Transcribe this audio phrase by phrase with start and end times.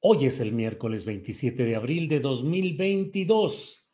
[0.00, 3.84] Hoy es el miércoles 27 de abril de 2022.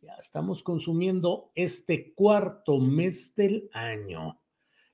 [0.00, 4.40] Ya estamos consumiendo este cuarto mes del año.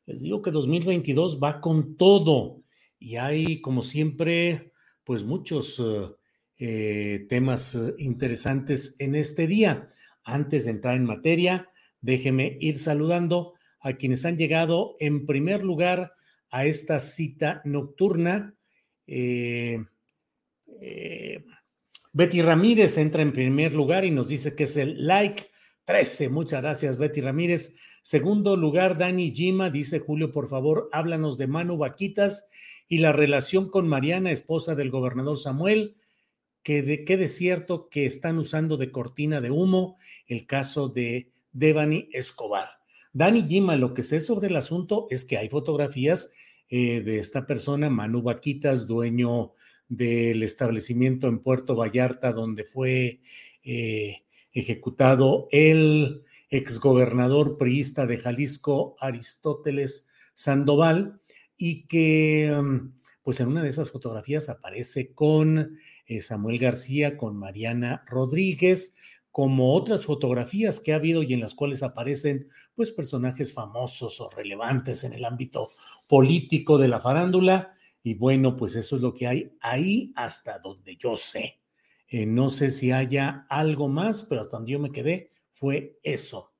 [0.04, 2.62] Les digo que 2022 va con todo
[2.98, 6.14] y hay, como siempre, pues muchos uh,
[6.58, 9.88] eh, temas uh, interesantes en este día.
[10.24, 11.70] Antes de entrar en materia,
[12.02, 16.12] déjeme ir saludando a quienes han llegado en primer lugar
[16.50, 18.54] a esta cita nocturna.
[19.06, 19.78] Eh,
[20.80, 21.44] eh,
[22.12, 25.46] Betty Ramírez entra en primer lugar y nos dice que es el like
[25.84, 26.28] 13.
[26.28, 27.76] Muchas gracias, Betty Ramírez.
[28.02, 32.48] Segundo lugar, Dani Gima dice, Julio, por favor, háblanos de Manu Vaquitas
[32.88, 35.96] y la relación con Mariana, esposa del gobernador Samuel,
[36.62, 39.96] que de qué cierto que están usando de cortina de humo
[40.26, 42.68] el caso de Devani Escobar.
[43.12, 46.32] Dani Gima, lo que sé sobre el asunto es que hay fotografías
[46.68, 49.54] eh, de esta persona, Manu Vaquitas, dueño
[49.90, 53.20] del establecimiento en Puerto Vallarta donde fue
[53.64, 61.20] eh, ejecutado el exgobernador priista de Jalisco, Aristóteles Sandoval,
[61.56, 65.76] y que mm, pues en una de esas fotografías aparece con
[66.06, 68.94] eh, Samuel García, con Mariana Rodríguez,
[69.32, 74.30] como otras fotografías que ha habido y en las cuales aparecen pues personajes famosos o
[74.30, 75.70] relevantes en el ámbito
[76.06, 80.96] político de la farándula y bueno, pues eso es lo que hay ahí hasta donde
[80.96, 81.60] yo sé.
[82.08, 86.52] Eh, no sé si haya algo más, pero hasta donde yo me quedé fue eso.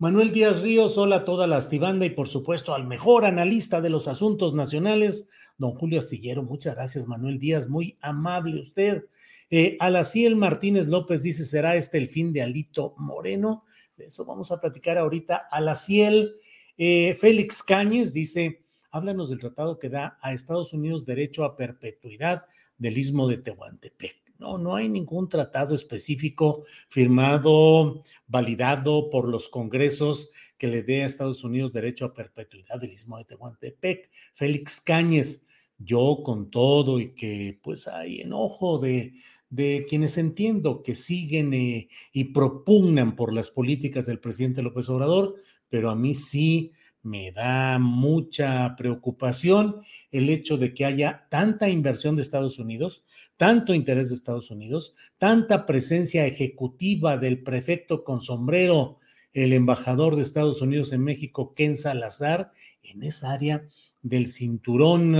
[0.00, 3.90] Manuel Díaz Ríos, hola a toda la astibanda y por supuesto al mejor analista de
[3.90, 6.42] los asuntos nacionales, don Julio Astillero.
[6.42, 9.06] Muchas gracias, Manuel Díaz, muy amable usted.
[9.50, 13.64] Eh, Alaciel Martínez López dice, ¿será este el fin de Alito Moreno?
[13.96, 15.48] De eso vamos a platicar ahorita.
[15.50, 16.36] Alaciel
[16.76, 18.64] eh, Félix Cáñez dice,
[18.98, 22.44] háblanos del tratado que da a Estados Unidos derecho a perpetuidad
[22.76, 24.16] del istmo de Tehuantepec.
[24.38, 31.06] No, no hay ningún tratado específico firmado, validado por los congresos que le dé a
[31.06, 34.10] Estados Unidos derecho a perpetuidad del istmo de Tehuantepec.
[34.34, 35.44] Félix Cáñez,
[35.78, 39.14] yo con todo y que pues hay enojo de,
[39.50, 45.34] de quienes entiendo que siguen eh, y propugnan por las políticas del presidente López Obrador,
[45.68, 46.72] pero a mí sí
[47.08, 53.04] me da mucha preocupación el hecho de que haya tanta inversión de Estados Unidos,
[53.36, 58.98] tanto interés de Estados Unidos, tanta presencia ejecutiva del prefecto con sombrero,
[59.32, 62.50] el embajador de Estados Unidos en México, Ken Salazar,
[62.82, 63.66] en esa área
[64.02, 65.14] del cinturón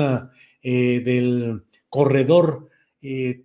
[0.62, 2.68] eh, del corredor
[3.00, 3.44] eh,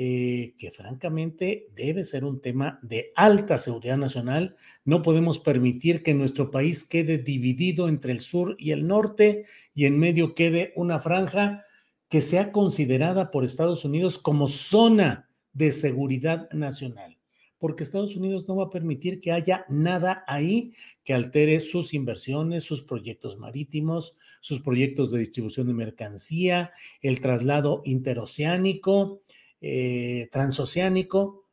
[0.00, 4.54] eh, que francamente debe ser un tema de alta seguridad nacional.
[4.84, 9.86] No podemos permitir que nuestro país quede dividido entre el sur y el norte y
[9.86, 11.64] en medio quede una franja
[12.08, 17.18] que sea considerada por Estados Unidos como zona de seguridad nacional,
[17.58, 22.62] porque Estados Unidos no va a permitir que haya nada ahí que altere sus inversiones,
[22.62, 26.70] sus proyectos marítimos, sus proyectos de distribución de mercancía,
[27.02, 29.22] el traslado interoceánico,
[29.60, 31.48] eh, transoceánico,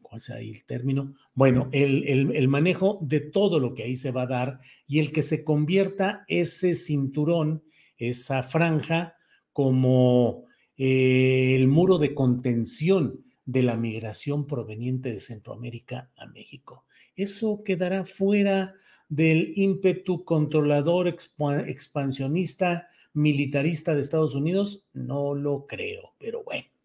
[0.00, 1.14] ¿cuál sea ahí el término?
[1.34, 5.22] Bueno, el, manejo de todo lo que ahí se va a dar y el que
[5.22, 7.62] se convierta ese cinturón,
[7.96, 9.14] esa franja,
[9.52, 10.44] como
[10.76, 16.84] eh, el muro de contención de la migración proveniente de Centroamérica a México.
[17.14, 18.74] Eso quedará fuera
[19.08, 24.84] del ímpetu controlador expansionista militarista de Estados Unidos?
[24.92, 26.75] No lo creo, pero bueno.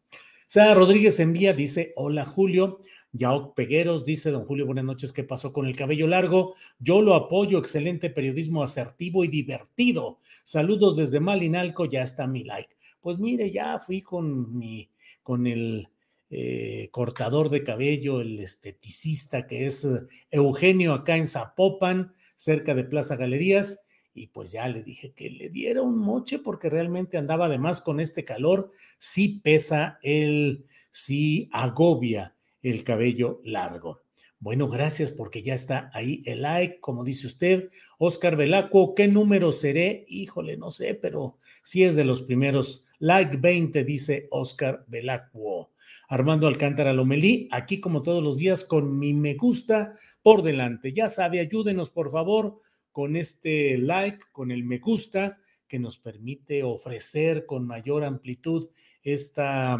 [0.51, 2.81] Sara Rodríguez envía, dice, hola Julio.
[3.13, 6.55] Yao Pegueros dice, don Julio, buenas noches, ¿qué pasó con el cabello largo?
[6.77, 10.19] Yo lo apoyo, excelente periodismo asertivo y divertido.
[10.43, 12.75] Saludos desde Malinalco, ya está mi like.
[12.99, 14.89] Pues mire, ya fui con mi,
[15.23, 15.87] con el
[16.29, 20.01] eh, cortador de cabello, el esteticista que es eh,
[20.31, 25.49] Eugenio acá en Zapopan, cerca de Plaza Galerías, y pues ya le dije que le
[25.49, 32.35] diera un moche porque realmente andaba además con este calor, sí pesa el, sí agobia
[32.61, 34.01] el cabello largo.
[34.39, 37.69] Bueno, gracias porque ya está ahí el like, como dice usted.
[37.99, 40.03] Oscar Velacuo, ¿qué número seré?
[40.07, 42.85] Híjole, no sé, pero sí es de los primeros.
[42.97, 45.71] Like 20, dice Oscar Velacuo.
[46.09, 49.93] Armando Alcántara Lomelí, aquí como todos los días con mi me gusta
[50.23, 50.91] por delante.
[50.91, 52.61] Ya sabe, ayúdenos por favor
[52.91, 58.69] con este like, con el me gusta que nos permite ofrecer con mayor amplitud
[59.03, 59.77] esta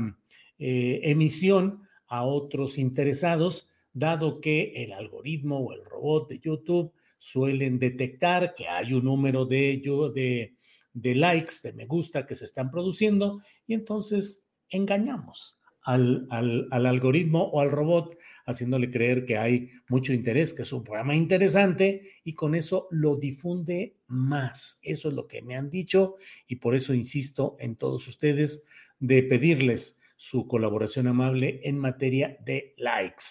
[0.58, 7.78] eh, emisión a otros interesados, dado que el algoritmo o el robot de YouTube suelen
[7.78, 9.82] detectar que hay un número de,
[10.14, 10.56] de,
[10.94, 16.28] de likes, de me gusta que se están produciendo y entonces engañamos al,
[16.72, 22.04] algoritmo o al robot, haciéndole creer que hay mucho interés, que es un programa interesante
[22.24, 24.80] y con eso lo difunde más.
[24.84, 26.16] Eso es lo que me han dicho
[26.48, 28.64] y por eso insisto en todos ustedes
[29.00, 33.24] de pedirles su colaboración amable en materia de likes.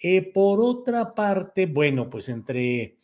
[0.00, 2.98] Eh, por otra parte, bueno, pues entre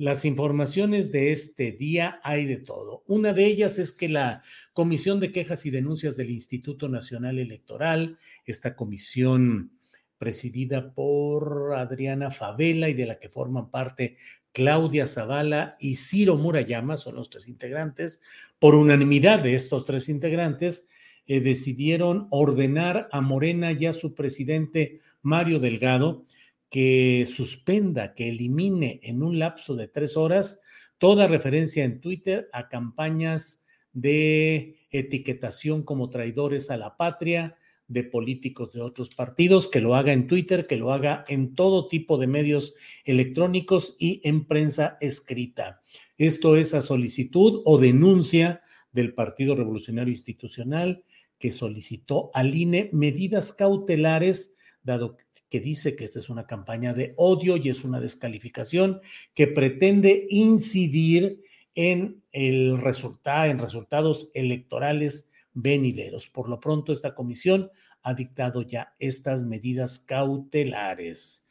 [0.00, 3.04] las informaciones de este día hay de todo.
[3.06, 4.40] Una de ellas es que la
[4.72, 9.72] Comisión de Quejas y Denuncias del Instituto Nacional Electoral, esta comisión
[10.16, 14.16] presidida por Adriana Favela y de la que forman parte
[14.52, 18.22] Claudia Zavala y Ciro Murayama, son los tres integrantes,
[18.58, 20.88] por unanimidad de estos tres integrantes,
[21.26, 26.24] eh, decidieron ordenar a Morena y a su presidente Mario Delgado
[26.70, 30.60] que suspenda, que elimine en un lapso de tres horas
[30.98, 37.56] toda referencia en Twitter a campañas de etiquetación como traidores a la patria
[37.88, 41.88] de políticos de otros partidos, que lo haga en Twitter, que lo haga en todo
[41.88, 42.74] tipo de medios
[43.04, 45.80] electrónicos y en prensa escrita.
[46.16, 48.60] Esto es a solicitud o denuncia
[48.92, 51.04] del Partido Revolucionario Institucional
[51.38, 55.16] que solicitó al INE medidas cautelares, dado
[55.50, 59.00] que dice que esta es una campaña de odio y es una descalificación
[59.34, 61.42] que pretende incidir
[61.74, 66.28] en el en resultados electorales venideros.
[66.28, 67.70] Por lo pronto, esta comisión
[68.02, 71.48] ha dictado ya estas medidas cautelares.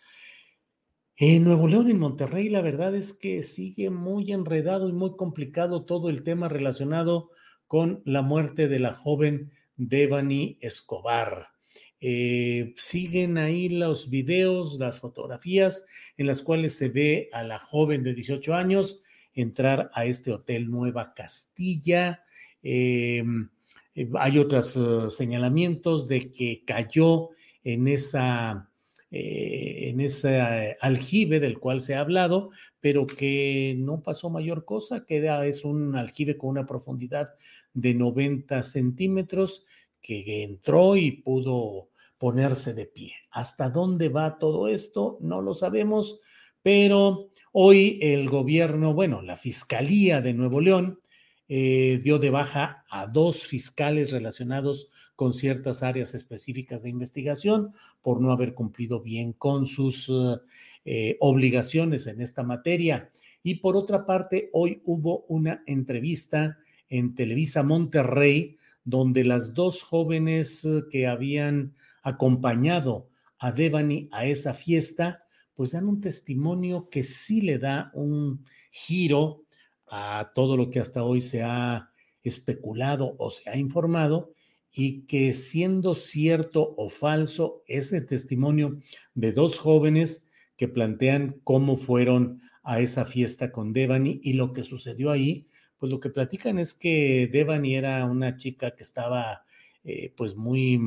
[1.18, 5.84] En Nuevo León, en Monterrey, la verdad es que sigue muy enredado y muy complicado
[5.84, 7.32] todo el tema relacionado
[7.68, 11.59] con la muerte de la joven Devani Escobar.
[12.02, 15.86] Eh, siguen ahí los videos, las fotografías
[16.18, 19.02] en las cuales se ve a la joven de 18 años
[19.34, 22.24] entrar a este hotel Nueva Castilla.
[22.64, 23.24] Eh,
[23.96, 24.80] eh, hay otros
[25.14, 27.30] señalamientos de que cayó
[27.64, 28.66] en esa
[29.12, 35.28] en ese aljibe del cual se ha hablado, pero que no pasó mayor cosa, que
[35.48, 37.32] es un aljibe con una profundidad
[37.74, 39.66] de 90 centímetros,
[40.02, 43.14] que entró y pudo ponerse de pie.
[43.32, 45.18] ¿Hasta dónde va todo esto?
[45.22, 46.20] No lo sabemos,
[46.62, 51.00] pero hoy el gobierno, bueno, la Fiscalía de Nuevo León
[51.48, 58.22] eh, dio de baja a dos fiscales relacionados con ciertas áreas específicas de investigación por
[58.22, 60.12] no haber cumplido bien con sus
[60.86, 63.10] eh, obligaciones en esta materia.
[63.42, 66.58] Y por otra parte, hoy hubo una entrevista
[66.90, 75.24] en Televisa Monterrey donde las dos jóvenes que habían acompañado a Devani a esa fiesta,
[75.54, 79.44] pues dan un testimonio que sí le da un giro
[79.88, 81.92] a todo lo que hasta hoy se ha
[82.24, 84.34] especulado o se ha informado
[84.72, 88.80] y que siendo cierto o falso ese testimonio
[89.16, 94.64] de dos jóvenes que plantean cómo fueron a esa fiesta con Devani y lo que
[94.64, 95.48] sucedió ahí,
[95.80, 99.44] pues lo que platican es que Devani era una chica que estaba
[99.84, 100.80] eh, pues muy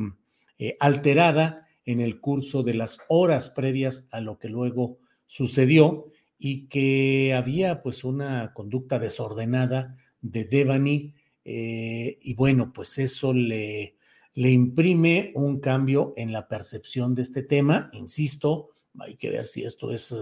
[0.59, 6.67] eh, alterada en el curso de las horas previas a lo que luego sucedió y
[6.67, 13.97] que había pues una conducta desordenada de Devani eh, y bueno, pues eso le
[14.35, 17.91] le imprime un cambio en la percepción de este tema.
[17.93, 20.15] Insisto, hay que ver si esto es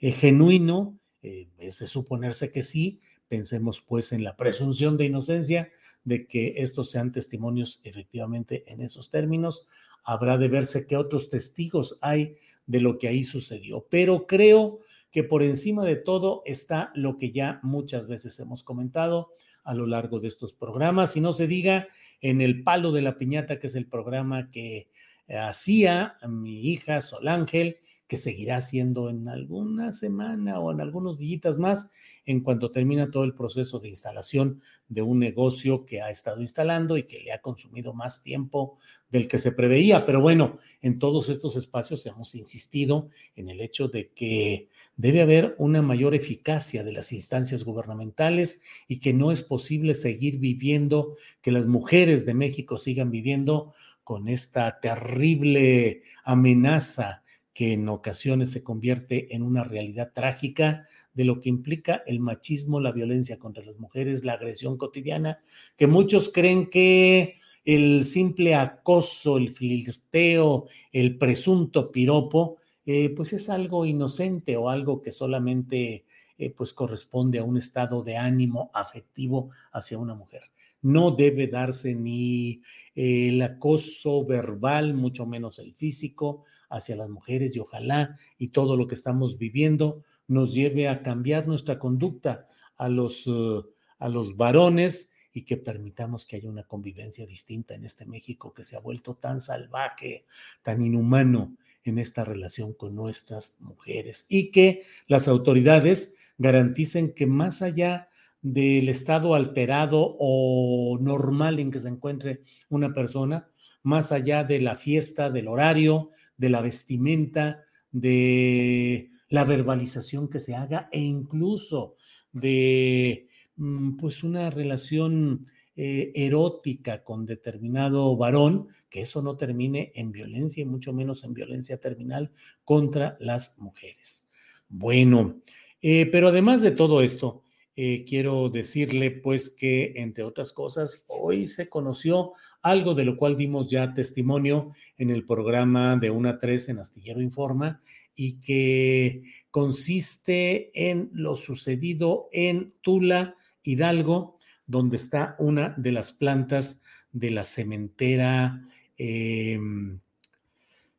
[0.00, 3.00] genuino, es de suponerse que sí.
[3.32, 5.70] Pensemos pues en la presunción de inocencia
[6.04, 9.66] de que estos sean testimonios efectivamente en esos términos.
[10.04, 12.36] Habrá de verse qué otros testigos hay
[12.66, 13.86] de lo que ahí sucedió.
[13.88, 19.30] Pero creo que por encima de todo está lo que ya muchas veces hemos comentado
[19.64, 21.88] a lo largo de estos programas, y no se diga
[22.20, 24.90] en el palo de la piñata, que es el programa que
[25.30, 27.78] hacía mi hija Sol Ángel,
[28.12, 31.90] que seguirá siendo en alguna semana o en algunos días más,
[32.26, 36.98] en cuanto termina todo el proceso de instalación de un negocio que ha estado instalando
[36.98, 38.76] y que le ha consumido más tiempo
[39.08, 40.04] del que se preveía.
[40.04, 45.54] Pero bueno, en todos estos espacios hemos insistido en el hecho de que debe haber
[45.56, 51.50] una mayor eficacia de las instancias gubernamentales y que no es posible seguir viviendo, que
[51.50, 53.72] las mujeres de México sigan viviendo
[54.04, 61.40] con esta terrible amenaza que en ocasiones se convierte en una realidad trágica de lo
[61.40, 65.40] que implica el machismo, la violencia contra las mujeres, la agresión cotidiana,
[65.76, 73.48] que muchos creen que el simple acoso, el flirteo, el presunto piropo, eh, pues es
[73.48, 76.04] algo inocente o algo que solamente
[76.38, 80.42] eh, pues corresponde a un estado de ánimo afectivo hacia una mujer.
[80.82, 82.62] No debe darse ni
[82.94, 88.86] el acoso verbal, mucho menos el físico, hacia las mujeres y ojalá y todo lo
[88.88, 93.64] que estamos viviendo nos lleve a cambiar nuestra conducta a los, uh,
[93.98, 98.64] a los varones y que permitamos que haya una convivencia distinta en este México que
[98.64, 100.24] se ha vuelto tan salvaje,
[100.62, 107.62] tan inhumano en esta relación con nuestras mujeres y que las autoridades garanticen que más
[107.62, 108.08] allá
[108.42, 113.48] del estado alterado o normal en que se encuentre una persona,
[113.84, 120.54] más allá de la fiesta, del horario, de la vestimenta, de la verbalización que se
[120.54, 121.96] haga e incluso
[122.32, 125.46] de mm, pues una relación
[125.76, 131.32] eh, erótica con determinado varón, que eso no termine en violencia y mucho menos en
[131.32, 132.30] violencia terminal
[132.64, 134.28] contra las mujeres.
[134.68, 135.40] Bueno,
[135.80, 137.41] eh, pero además de todo esto,
[137.74, 143.36] eh, quiero decirle pues que, entre otras cosas, hoy se conoció algo de lo cual
[143.36, 147.80] dimos ya testimonio en el programa de una 3 en Astillero Informa
[148.14, 156.82] y que consiste en lo sucedido en Tula, Hidalgo, donde está una de las plantas
[157.10, 160.00] de la cementera, em,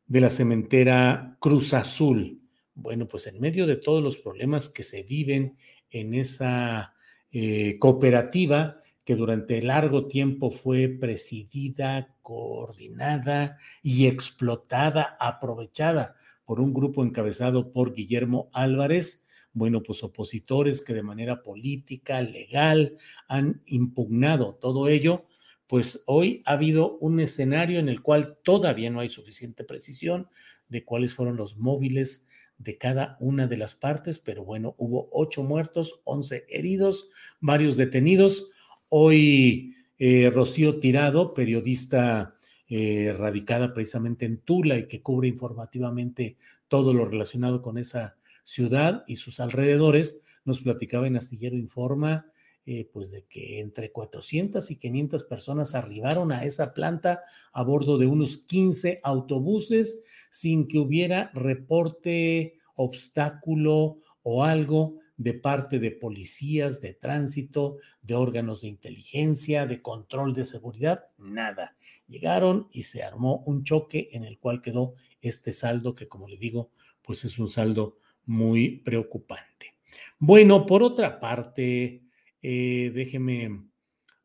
[0.06, 2.40] de la cementera Cruz Azul.
[2.74, 5.56] Bueno, pues en medio de todos los problemas que se viven
[5.94, 6.94] en esa
[7.30, 17.04] eh, cooperativa que durante largo tiempo fue presidida, coordinada y explotada, aprovechada por un grupo
[17.04, 22.96] encabezado por Guillermo Álvarez, bueno, pues opositores que de manera política, legal,
[23.28, 25.26] han impugnado todo ello,
[25.68, 30.28] pues hoy ha habido un escenario en el cual todavía no hay suficiente precisión
[30.68, 32.26] de cuáles fueron los móviles
[32.58, 37.08] de cada una de las partes, pero bueno, hubo ocho muertos, once heridos,
[37.40, 38.50] varios detenidos.
[38.88, 42.36] Hoy eh, Rocío Tirado, periodista
[42.68, 46.36] eh, radicada precisamente en Tula y que cubre informativamente
[46.68, 52.26] todo lo relacionado con esa ciudad y sus alrededores, nos platicaba en Astillero Informa
[52.66, 57.98] eh, pues de que entre 400 y 500 personas arribaron a esa planta a bordo
[57.98, 66.80] de unos 15 autobuses sin que hubiera reporte, obstáculo o algo de parte de policías,
[66.80, 71.76] de tránsito, de órganos de inteligencia, de control de seguridad, nada.
[72.08, 76.36] Llegaron y se armó un choque en el cual quedó este saldo que, como le
[76.36, 76.70] digo,
[77.02, 79.74] pues es un saldo muy preocupante.
[80.18, 82.03] Bueno, por otra parte,
[82.46, 83.64] eh, déjeme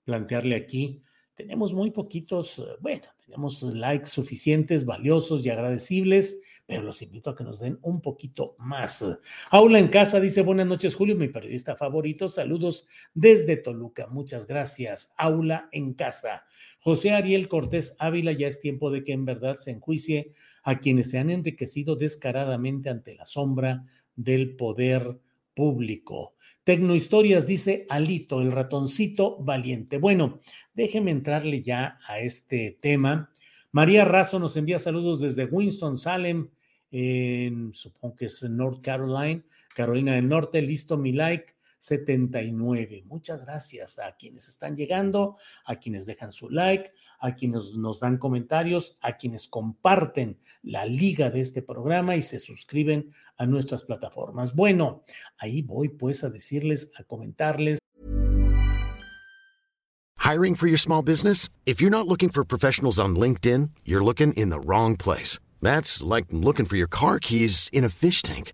[0.04, 1.02] plantearle aquí,
[1.36, 7.36] tenemos muy poquitos, eh, bueno, tenemos likes suficientes, valiosos y agradecibles, pero los invito a
[7.38, 9.06] que nos den un poquito más.
[9.52, 15.14] Aula en casa dice, buenas noches Julio, mi periodista favorito, saludos desde Toluca, muchas gracias.
[15.16, 16.44] Aula en casa.
[16.82, 20.34] José Ariel Cortés Ávila, ya es tiempo de que en verdad se enjuicie
[20.64, 23.86] a quienes se han enriquecido descaradamente ante la sombra
[24.18, 25.22] del poder
[25.60, 26.36] público.
[26.64, 29.98] Tecnohistorias dice Alito, el ratoncito valiente.
[29.98, 30.40] Bueno,
[30.74, 33.30] déjeme entrarle ya a este tema.
[33.74, 36.48] María Razo nos envía saludos desde Winston-Salem,
[37.74, 39.44] supongo que es North Carolina,
[39.76, 40.62] Carolina del Norte.
[40.62, 41.56] Listo mi like.
[41.80, 43.04] 79.
[43.08, 48.18] Muchas gracias a quienes están llegando, a quienes dejan su like, a quienes nos dan
[48.18, 54.54] comentarios, a quienes comparten la liga de este programa y se suscriben a nuestras plataformas.
[54.54, 55.04] Bueno,
[55.38, 57.80] ahí voy pues a decirles, a comentarles.
[60.20, 61.50] Hiring for your small business?
[61.66, 65.40] If you're not looking for professionals on LinkedIn, you're looking in the wrong place.
[65.62, 68.54] That's like looking for your car keys in a fish tank.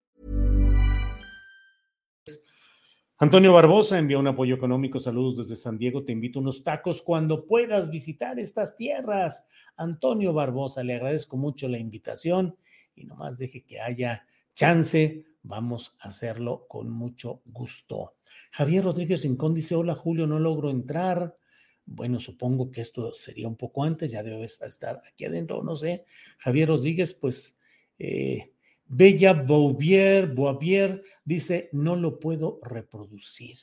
[3.21, 4.99] Antonio Barbosa envía un apoyo económico.
[4.99, 6.03] Saludos desde San Diego.
[6.03, 9.45] Te invito a unos tacos cuando puedas visitar estas tierras.
[9.77, 12.57] Antonio Barbosa, le agradezco mucho la invitación
[12.95, 14.25] y nomás deje que haya
[14.55, 15.23] chance.
[15.43, 18.15] Vamos a hacerlo con mucho gusto.
[18.53, 21.37] Javier Rodríguez Rincón dice: Hola Julio, no logro entrar.
[21.85, 26.05] Bueno, supongo que esto sería un poco antes, ya debe estar aquí adentro, no sé.
[26.39, 27.59] Javier Rodríguez, pues.
[27.99, 28.51] Eh,
[28.93, 33.57] Bella Bouvier, Boavier dice, no lo puedo reproducir.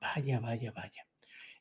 [0.00, 1.06] Vaya, vaya, vaya.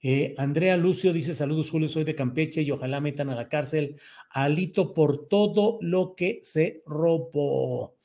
[0.02, 4.00] Eh, Andrea Lucio dice, saludos Julio, soy de Campeche y ojalá metan a la cárcel
[4.30, 7.98] Alito por todo lo que se robó.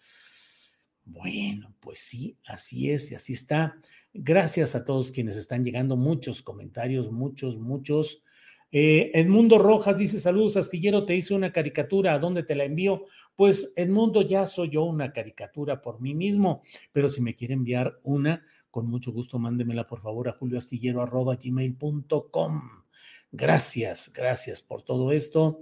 [1.05, 3.81] Bueno, pues sí, así es y así está.
[4.13, 8.25] Gracias a todos quienes están llegando, muchos comentarios, muchos, muchos.
[8.71, 13.05] Eh, Edmundo Rojas dice: Saludos, Astillero, te hice una caricatura, ¿a dónde te la envío?
[13.35, 17.99] Pues Edmundo, ya soy yo una caricatura por mí mismo, pero si me quiere enviar
[18.03, 22.63] una, con mucho gusto, mándemela por favor a julioastillero.gmail.com.
[23.31, 25.61] Gracias, gracias por todo esto.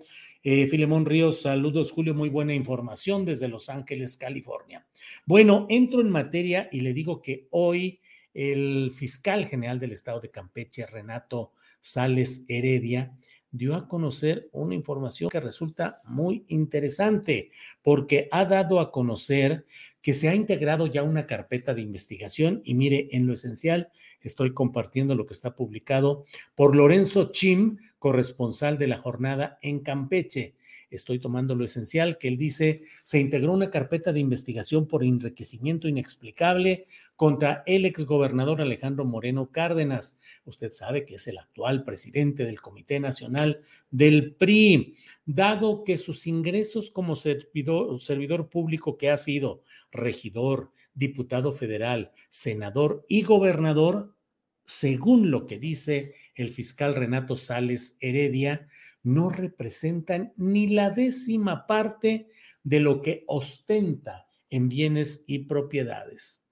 [0.48, 4.86] Eh, Filemón Ríos, saludos, Julio, muy buena información desde Los Ángeles, California.
[5.24, 7.98] Bueno, entro en materia y le digo que hoy
[8.32, 13.12] el fiscal general del estado de Campeche, Renato Sales Heredia,
[13.50, 17.50] dio a conocer una información que resulta muy interesante
[17.82, 19.66] porque ha dado a conocer
[20.06, 23.88] que se ha integrado ya una carpeta de investigación y mire, en lo esencial
[24.20, 26.22] estoy compartiendo lo que está publicado
[26.54, 30.54] por Lorenzo Chim, corresponsal de la jornada en Campeche
[30.90, 35.88] estoy tomando lo esencial, que él dice, se integró una carpeta de investigación por enriquecimiento
[35.88, 40.20] inexplicable contra el exgobernador Alejandro Moreno Cárdenas.
[40.44, 46.26] Usted sabe que es el actual presidente del Comité Nacional del PRI, dado que sus
[46.26, 54.14] ingresos como servidor, servidor público que ha sido regidor, diputado federal, senador y gobernador,
[54.64, 58.66] según lo que dice el fiscal Renato Sales Heredia,
[59.06, 62.28] no representan ni la décima parte
[62.64, 66.42] de lo que ostenta en bienes y propiedades.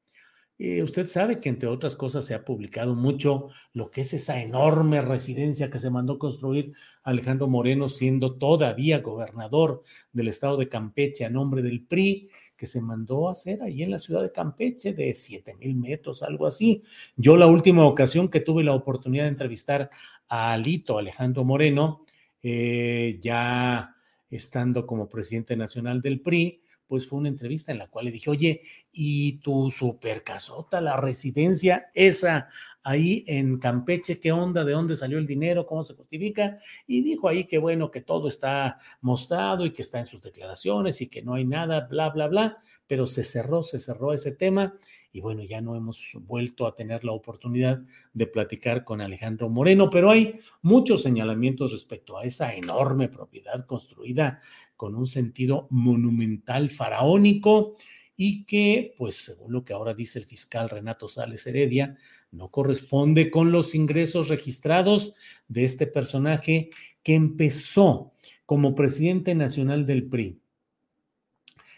[0.57, 4.41] Eh, usted sabe que entre otras cosas se ha publicado mucho lo que es esa
[4.41, 11.25] enorme residencia que se mandó construir Alejandro Moreno siendo todavía gobernador del estado de Campeche
[11.25, 14.93] a nombre del PRI, que se mandó a hacer ahí en la ciudad de Campeche
[14.93, 16.85] de 7 mil metros, algo así.
[17.17, 19.91] Yo la última ocasión que tuve la oportunidad de entrevistar
[20.29, 22.04] a Alito Alejandro Moreno,
[22.47, 23.97] eh, ya
[24.29, 28.29] estando como presidente nacional del PRI, pues fue una entrevista en la cual le dije,
[28.29, 28.61] oye,
[28.93, 32.49] ¿y tu super casota, la residencia esa
[32.83, 36.59] ahí en Campeche, qué onda, de dónde salió el dinero, cómo se justifica?
[36.87, 41.01] Y dijo ahí que bueno, que todo está mostrado y que está en sus declaraciones
[41.01, 44.79] y que no hay nada, bla, bla, bla pero se cerró, se cerró ese tema
[45.13, 49.89] y bueno, ya no hemos vuelto a tener la oportunidad de platicar con Alejandro Moreno,
[49.91, 54.41] pero hay muchos señalamientos respecto a esa enorme propiedad construida
[54.77, 57.77] con un sentido monumental faraónico
[58.17, 61.97] y que, pues según lo que ahora dice el fiscal Renato Sales Heredia,
[62.31, 65.15] no corresponde con los ingresos registrados
[65.49, 66.71] de este personaje
[67.03, 68.13] que empezó
[68.47, 70.41] como presidente nacional del PRI,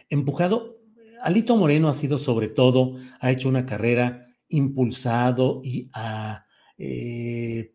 [0.09, 0.76] empujado
[1.27, 6.47] Alito Moreno ha sido sobre todo, ha hecho una carrera impulsado y ha
[6.79, 7.75] eh,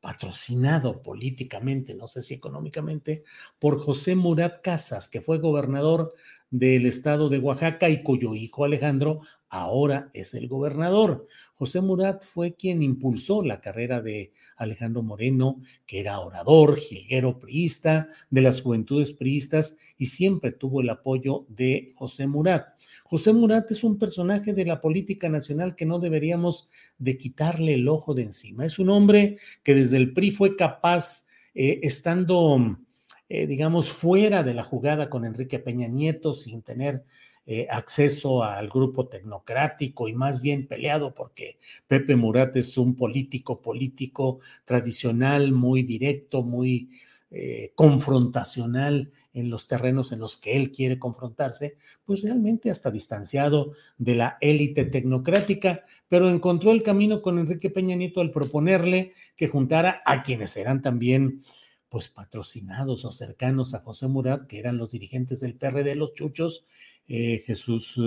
[0.00, 3.22] patrocinado políticamente, no sé si económicamente,
[3.60, 6.12] por José Murat Casas, que fue gobernador
[6.50, 11.28] del estado de Oaxaca y cuyo hijo Alejandro ahora es el gobernador.
[11.54, 18.08] José Murat fue quien impulsó la carrera de Alejandro Moreno, que era orador, jilguero priista,
[18.28, 22.66] de las juventudes priistas y siempre tuvo el apoyo de José Murat.
[23.04, 27.86] José Murat es un personaje de la política nacional que no deberíamos de quitarle el
[27.86, 28.66] ojo de encima.
[28.66, 32.80] Es un hombre que desde el PRI fue capaz, eh, estando,
[33.28, 37.04] eh, digamos, fuera de la jugada con Enrique Peña Nieto, sin tener
[37.46, 43.62] eh, acceso al grupo tecnocrático y más bien peleado porque Pepe Murat es un político
[43.62, 46.90] político tradicional, muy directo, muy
[47.34, 53.72] eh, confrontacional en los terrenos en los que él quiere confrontarse, pues realmente hasta distanciado
[53.96, 59.48] de la élite tecnocrática, pero encontró el camino con Enrique Peña Nieto al proponerle que
[59.48, 61.42] juntara a quienes eran también
[61.88, 66.66] pues patrocinados o cercanos a José Murat, que eran los dirigentes del PRD, los chuchos,
[67.08, 67.98] eh, Jesús,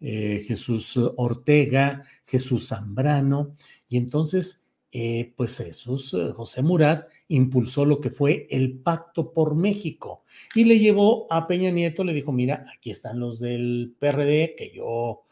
[0.00, 3.54] eh, Jesús Ortega, Jesús Zambrano,
[3.88, 10.24] y entonces, eh, pues Jesús, José Murat, impulsó lo que fue el Pacto por México
[10.54, 14.72] y le llevó a Peña Nieto, le dijo, mira, aquí están los del PRD que
[14.74, 15.24] yo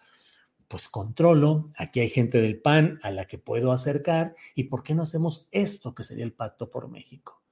[0.68, 4.94] pues controlo, aquí hay gente del PAN a la que puedo acercar y ¿por qué
[4.94, 7.42] no hacemos esto que sería el Pacto por México?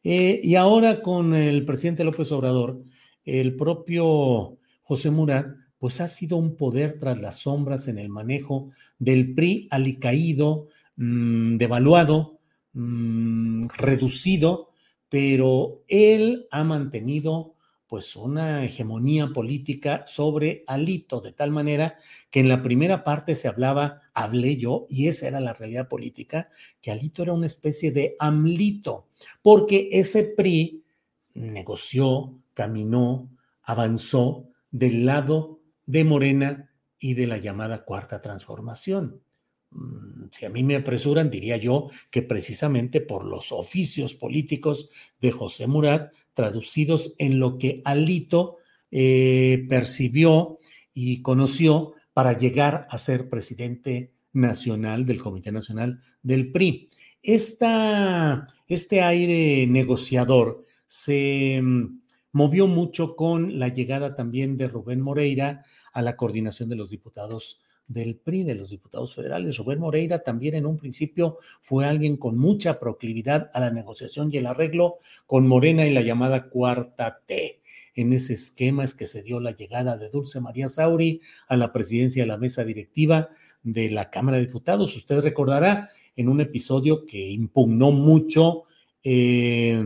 [0.00, 2.80] y ahora con el presidente López Obrador,
[3.24, 8.70] el propio José Murat, pues ha sido un poder tras las sombras en el manejo
[8.98, 10.68] del PRI alicaído,
[10.98, 12.38] mm, devaluado,
[12.74, 14.68] mm, reducido,
[15.08, 17.54] pero él ha mantenido
[17.86, 21.96] pues una hegemonía política sobre Alito, de tal manera
[22.30, 26.50] que en la primera parte se hablaba, hablé yo, y esa era la realidad política,
[26.82, 29.08] que Alito era una especie de amlito,
[29.40, 30.84] porque ese PRI
[31.32, 33.30] negoció, caminó,
[33.62, 39.22] avanzó del lado de Morena y de la llamada cuarta transformación.
[39.70, 45.32] Mm, si a mí me apresuran, diría yo que precisamente por los oficios políticos de
[45.32, 48.56] José Murat, traducidos en lo que Alito
[48.90, 50.58] eh, percibió
[50.94, 56.90] y conoció para llegar a ser presidente nacional del Comité Nacional del PRI.
[57.22, 62.00] este aire negociador se mm,
[62.32, 67.60] movió mucho con la llegada también de Rubén Moreira a la coordinación de los diputados
[67.88, 69.56] del PRI, de los diputados federales.
[69.56, 74.36] Rubén Moreira también en un principio fue alguien con mucha proclividad a la negociación y
[74.36, 77.60] el arreglo con Morena y la llamada cuarta T.
[77.94, 81.72] En ese esquema es que se dio la llegada de Dulce María Sauri a la
[81.72, 83.30] presidencia de la mesa directiva
[83.64, 84.94] de la Cámara de Diputados.
[84.94, 88.64] Usted recordará en un episodio que impugnó mucho
[89.02, 89.82] eh,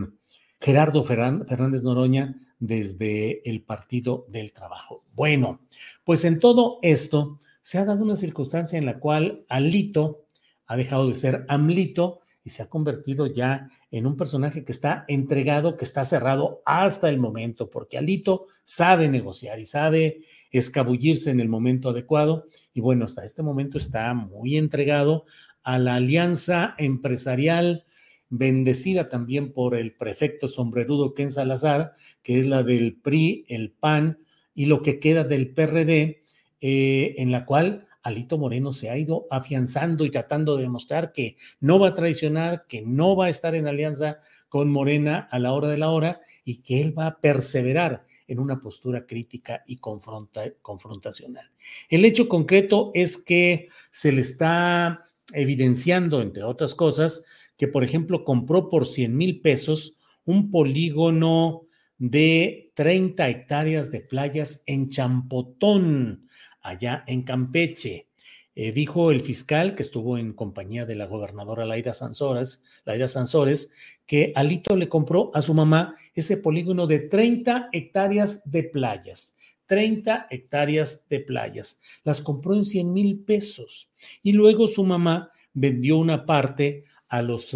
[0.59, 5.03] Gerardo Fernández Noroña desde el Partido del Trabajo.
[5.13, 5.61] Bueno,
[6.03, 10.25] pues en todo esto se ha dado una circunstancia en la cual Alito
[10.67, 15.05] ha dejado de ser Amlito y se ha convertido ya en un personaje que está
[15.07, 20.19] entregado, que está cerrado hasta el momento, porque Alito sabe negociar y sabe
[20.51, 22.45] escabullirse en el momento adecuado.
[22.73, 25.25] Y bueno, hasta este momento está muy entregado
[25.63, 27.85] a la alianza empresarial
[28.29, 34.17] bendecida también por el prefecto sombrerudo Ken Salazar, que es la del PRI, el PAN
[34.53, 36.22] y lo que queda del PRD,
[36.65, 41.35] eh, en la cual Alito Moreno se ha ido afianzando y tratando de demostrar que
[41.59, 45.51] no va a traicionar, que no va a estar en alianza con Morena a la
[45.51, 49.79] hora de la hora y que él va a perseverar en una postura crítica y
[49.79, 51.51] confrontacional.
[51.89, 57.25] El hecho concreto es que se le está evidenciando, entre otras cosas,
[57.57, 61.63] que, por ejemplo, compró por 100 mil pesos un polígono
[61.97, 66.29] de 30 hectáreas de playas en Champotón,
[66.63, 68.07] allá en Campeche.
[68.55, 73.71] Eh, dijo el fiscal que estuvo en compañía de la gobernadora Laida Sansores, Laida Sansores,
[74.05, 79.35] que Alito le compró a su mamá ese polígono de 30 hectáreas de playas.
[79.65, 81.81] 30 hectáreas de playas.
[82.03, 83.89] Las compró en 100 mil pesos.
[84.21, 87.55] Y luego su mamá vendió una parte a los,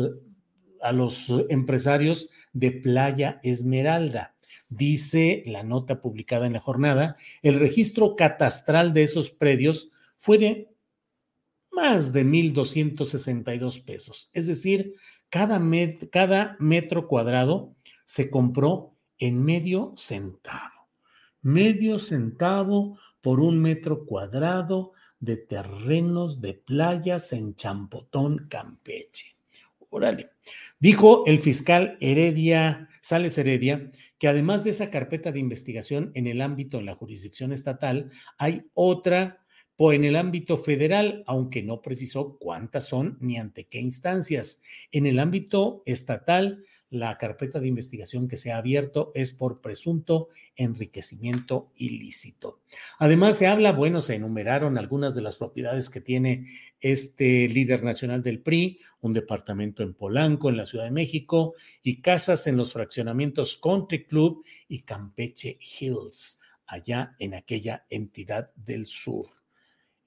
[0.82, 4.36] a los empresarios de Playa Esmeralda.
[4.70, 10.70] Dice la nota publicada en la jornada, el registro catastral de esos predios fue de
[11.72, 14.30] más de 1.262 pesos.
[14.34, 14.96] Es decir,
[15.30, 15.62] cada,
[16.12, 20.90] cada metro cuadrado se compró en medio centavo.
[21.42, 29.38] Medio centavo por un metro cuadrado de terrenos de playas en Champotón, Campeche
[29.90, 30.32] Órale.
[30.80, 33.90] Dijo el fiscal Heredia, Sales Heredia,
[34.20, 38.64] que además de esa carpeta de investigación en el ámbito de la jurisdicción estatal, hay
[38.74, 39.46] otra
[39.80, 44.62] en el ámbito federal, aunque no precisó cuántas son ni ante qué instancias.
[44.92, 50.30] En el ámbito estatal, la carpeta de investigación que se ha abierto es por presunto
[50.56, 52.62] enriquecimiento ilícito.
[52.98, 56.48] Además, se habla, bueno, se enumeraron algunas de las propiedades que tiene
[56.80, 62.02] este líder nacional del PRI, un departamento en Polanco, en la Ciudad de México, y
[62.02, 69.28] casas en los fraccionamientos Country Club y Campeche Hills, allá en aquella entidad del sur.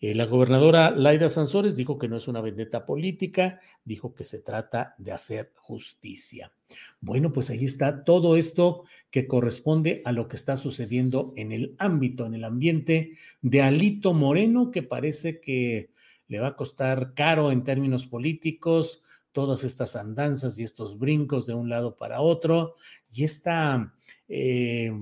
[0.01, 4.39] Eh, la gobernadora Laida Sansores dijo que no es una vendetta política, dijo que se
[4.39, 6.53] trata de hacer justicia.
[7.01, 11.75] Bueno, pues ahí está todo esto que corresponde a lo que está sucediendo en el
[11.79, 15.91] ámbito, en el ambiente de Alito Moreno, que parece que
[16.29, 21.55] le va a costar caro en términos políticos todas estas andanzas y estos brincos de
[21.55, 22.77] un lado para otro
[23.13, 23.95] y esta
[24.29, 24.93] eh,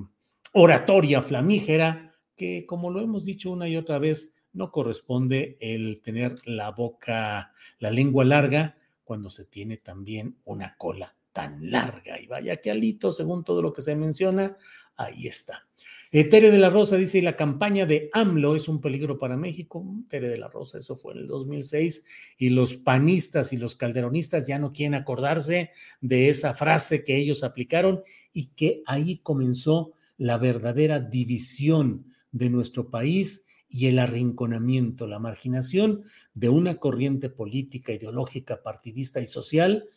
[0.53, 6.37] oratoria flamígera que, como lo hemos dicho una y otra vez, no corresponde el tener
[6.45, 12.21] la boca, la lengua larga cuando se tiene también una cola tan larga.
[12.21, 14.57] Y vaya que alito, según todo lo que se menciona,
[14.97, 15.69] ahí está.
[16.11, 19.87] Eh, Tere de la Rosa dice, la campaña de AMLO es un peligro para México.
[20.09, 22.05] Tere de la Rosa, eso fue en el 2006,
[22.39, 27.45] y los panistas y los calderonistas ya no quieren acordarse de esa frase que ellos
[27.45, 35.19] aplicaron y que ahí comenzó la verdadera división de nuestro país y el arrinconamiento, la
[35.19, 36.05] marginación
[36.35, 39.89] de una corriente política, ideológica, partidista y social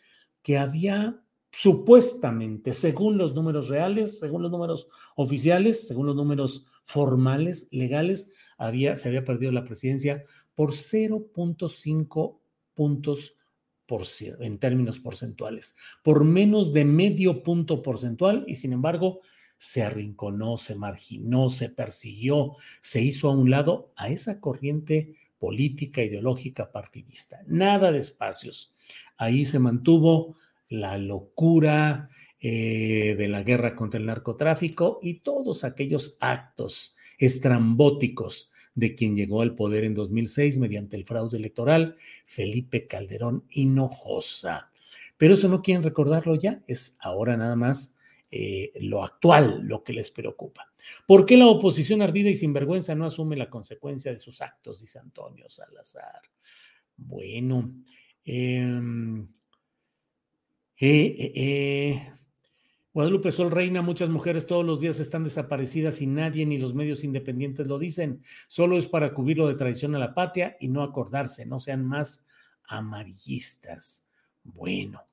[0.42, 7.68] que había supuestamente, según los números reales, según los números oficiales, según los números formales,
[7.72, 10.24] legales, había, se había perdido la presidencia
[10.56, 12.40] por 0.5
[12.74, 13.36] puntos
[13.86, 14.04] por,
[14.40, 19.20] en términos porcentuales, por menos de medio punto porcentual y sin embargo
[19.62, 26.02] se arrinconó, se marginó, se persiguió, se hizo a un lado a esa corriente política,
[26.02, 27.44] ideológica, partidista.
[27.46, 28.74] Nada de espacios.
[29.18, 30.36] Ahí se mantuvo
[30.68, 38.96] la locura eh, de la guerra contra el narcotráfico y todos aquellos actos estrambóticos de
[38.96, 44.72] quien llegó al poder en 2006 mediante el fraude electoral, Felipe Calderón Hinojosa.
[45.18, 47.96] Pero eso no quieren recordarlo ya, es ahora nada más
[48.34, 50.72] eh, lo actual, lo que les preocupa.
[51.06, 54.80] ¿Por qué la oposición ardida y sinvergüenza no asume la consecuencia de sus actos?
[54.80, 56.22] Dice Antonio Salazar.
[56.96, 57.74] Bueno,
[58.24, 59.28] em,
[60.80, 62.14] eh, eh,
[62.94, 67.04] Guadalupe Sol Reina, muchas mujeres todos los días están desaparecidas y nadie ni los medios
[67.04, 68.22] independientes lo dicen.
[68.48, 72.28] Solo es para cubrirlo de traición a la patria y no acordarse, no sean más
[72.66, 74.08] amarillistas.
[74.44, 75.04] Bueno,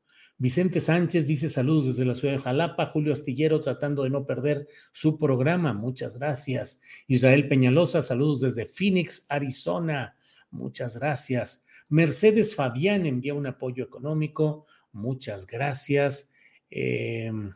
[0.41, 2.87] Vicente Sánchez dice saludos desde la ciudad de Jalapa.
[2.87, 5.73] Julio Astillero tratando de no perder su programa.
[5.73, 6.81] Muchas gracias.
[7.09, 10.17] Israel Peñalosa, saludos desde Phoenix, Arizona.
[10.51, 11.67] Muchas gracias.
[11.89, 14.67] Mercedes Fabián envía un apoyo económico.
[14.93, 16.33] Muchas gracias.
[16.71, 17.51] Em,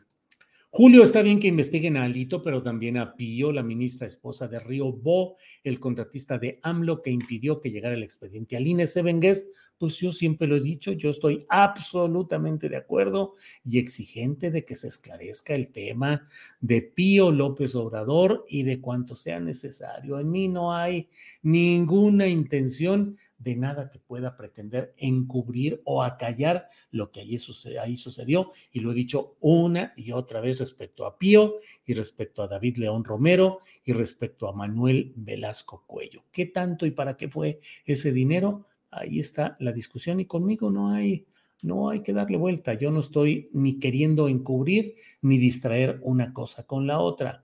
[0.75, 4.59] Julio, está bien que investiguen a Alito, pero también a Pío, la ministra esposa de
[4.59, 8.87] Río Bo, el contratista de AMLO que impidió que llegara el expediente al INE.
[8.87, 9.45] Sevenguest
[9.77, 13.33] pues yo siempre lo he dicho, yo estoy absolutamente de acuerdo
[13.65, 16.25] y exigente de que se esclarezca el tema
[16.61, 20.19] de Pío López Obrador y de cuanto sea necesario.
[20.19, 21.09] En mí no hay
[21.41, 27.37] ninguna intención de nada que pueda pretender encubrir o acallar lo que ahí,
[27.81, 28.51] ahí sucedió.
[28.71, 32.77] Y lo he dicho una y otra vez respecto a Pío y respecto a David
[32.77, 36.23] León Romero y respecto a Manuel Velasco Cuello.
[36.31, 38.65] ¿Qué tanto y para qué fue ese dinero?
[38.93, 41.25] ahí está la discusión y conmigo no hay,
[41.61, 42.73] no hay que darle vuelta.
[42.73, 47.43] Yo no estoy ni queriendo encubrir ni distraer una cosa con la otra.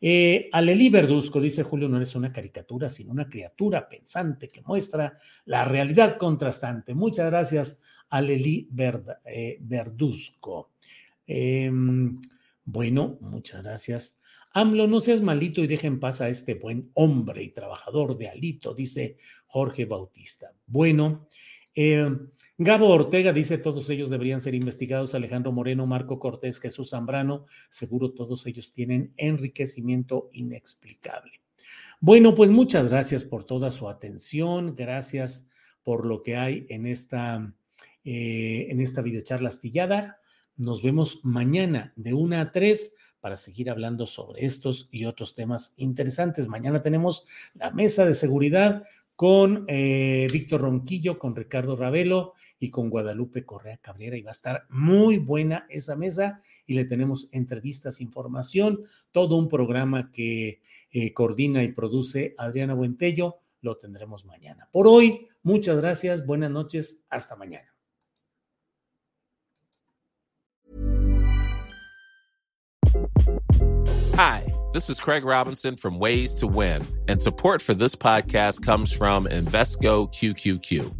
[0.00, 5.18] Eh, Aleli Verduzco, dice Julio, no eres una caricatura, sino una criatura pensante que muestra
[5.44, 6.94] la realidad contrastante.
[6.94, 8.68] Muchas gracias, Aleli
[9.24, 10.72] eh, Verduzco.
[11.26, 12.18] Em,
[12.64, 14.20] bueno, muchas gracias.
[14.52, 18.28] AMLO, no seas malito y deja en paz a este buen hombre y trabajador de
[18.28, 20.52] Alito, dice Jorge Bautista.
[20.66, 21.28] Bueno,
[21.74, 22.10] eh,
[22.62, 25.14] Gabo Ortega dice todos ellos deberían ser investigados.
[25.14, 31.40] Alejandro Moreno, Marco Cortés, Jesús Zambrano, seguro todos ellos tienen enriquecimiento inexplicable.
[32.00, 35.48] Bueno, pues muchas gracias por toda su atención, gracias
[35.82, 37.50] por lo que hay en esta,
[38.04, 40.18] eh, en esta videocharla astillada.
[40.58, 45.72] Nos vemos mañana de una a tres para seguir hablando sobre estos y otros temas
[45.78, 46.46] interesantes.
[46.46, 48.82] Mañana tenemos la mesa de seguridad
[49.16, 54.32] con eh, Víctor Ronquillo, con Ricardo Ravelo y con Guadalupe Correa Cabrera y va a
[54.32, 60.60] estar muy buena esa mesa y le tenemos entrevistas, información, todo un programa que
[60.92, 64.68] eh, coordina y produce Adriana Buentello, lo tendremos mañana.
[64.70, 67.66] Por hoy, muchas gracias, buenas noches, hasta mañana.
[74.16, 78.92] Hi, this is Craig Robinson from Ways to Win, and support for this podcast comes
[78.92, 80.99] from Invesco QQQ.